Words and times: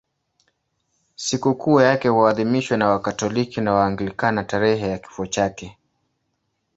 Sikukuu 1.15 1.81
yake 1.81 2.07
huadhimishwa 2.09 2.77
na 2.77 2.89
Wakatoliki 2.89 3.61
na 3.61 3.73
Waanglikana 3.73 4.43
tarehe 4.43 4.87
ya 4.89 4.97
kifo 4.97 5.25
chake. 5.27 5.77